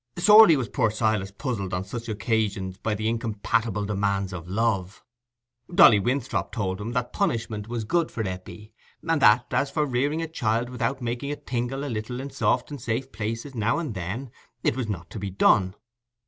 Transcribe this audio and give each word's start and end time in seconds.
Sorely 0.17 0.57
was 0.57 0.67
poor 0.67 0.89
Silas 0.89 1.29
puzzled 1.29 1.75
on 1.75 1.83
such 1.83 2.09
occasions 2.09 2.79
by 2.79 2.95
the 2.95 3.07
incompatible 3.07 3.85
demands 3.85 4.33
of 4.33 4.47
love. 4.49 5.03
Dolly 5.71 5.99
Winthrop 5.99 6.51
told 6.51 6.81
him 6.81 6.93
that 6.93 7.13
punishment 7.13 7.67
was 7.67 7.83
good 7.83 8.09
for 8.09 8.23
Eppie, 8.27 8.73
and 9.07 9.21
that, 9.21 9.45
as 9.53 9.69
for 9.69 9.85
rearing 9.85 10.23
a 10.23 10.27
child 10.27 10.69
without 10.71 11.03
making 11.03 11.29
it 11.29 11.45
tingle 11.45 11.85
a 11.85 11.85
little 11.85 12.19
in 12.19 12.31
soft 12.31 12.71
and 12.71 12.81
safe 12.81 13.11
places 13.11 13.53
now 13.53 13.77
and 13.77 13.93
then, 13.93 14.31
it 14.63 14.75
was 14.75 14.89
not 14.89 15.07
to 15.11 15.19
be 15.19 15.29
done. 15.29 15.75